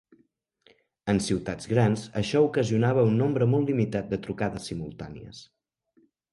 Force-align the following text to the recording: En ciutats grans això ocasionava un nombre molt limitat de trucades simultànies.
En 1.13 1.19
ciutats 1.25 1.69
grans 1.73 2.07
això 2.23 2.41
ocasionava 2.47 3.05
un 3.11 3.15
nombre 3.21 3.51
molt 3.53 3.71
limitat 3.75 4.11
de 4.15 4.23
trucades 4.27 4.69
simultànies. 4.73 5.47